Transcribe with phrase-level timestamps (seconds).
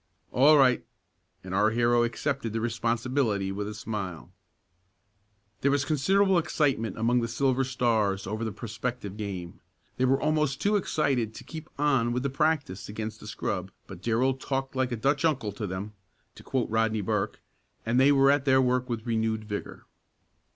[0.31, 0.83] "All right!"
[1.43, 4.31] and our hero accepted the responsibility with a smile.
[5.59, 9.59] There was considerable excitement among the Silver Stars over the prospective game.
[9.97, 14.01] They were almost too excited to keep on with the practice against the scrub, but
[14.01, 15.93] Darrell talked like a "Dutch uncle" to them,
[16.33, 17.39] to quote Rodney Burke,
[17.85, 19.85] and they went at their work with renewed vigor.